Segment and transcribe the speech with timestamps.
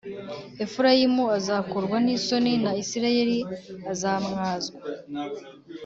[0.63, 3.39] Efurayimu azakorwa n’ isoni na Isirayeli
[3.91, 4.79] azamwazwa